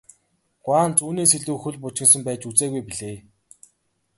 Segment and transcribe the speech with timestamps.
[0.63, 3.17] Гуанз үүнээс илүү хөл бужигнасан байж үзээгүй билээ.